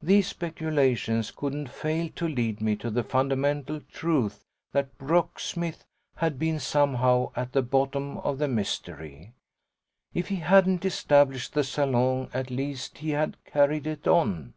These 0.00 0.28
speculations 0.28 1.30
couldn't 1.30 1.68
fail 1.68 2.08
to 2.16 2.26
lead 2.26 2.62
me 2.62 2.76
to 2.76 2.88
the 2.88 3.02
fundamental 3.02 3.82
truth 3.92 4.42
that 4.72 4.96
Brooksmith 4.96 5.84
had 6.16 6.38
been 6.38 6.58
somehow 6.58 7.30
at 7.36 7.52
the 7.52 7.60
bottom 7.60 8.16
of 8.20 8.38
the 8.38 8.48
mystery. 8.48 9.34
If 10.14 10.28
he 10.28 10.36
hadn't 10.36 10.86
established 10.86 11.52
the 11.52 11.62
salon 11.62 12.30
at 12.32 12.50
least 12.50 12.96
he 12.96 13.10
had 13.10 13.36
carried 13.44 13.86
it 13.86 14.08
on. 14.08 14.54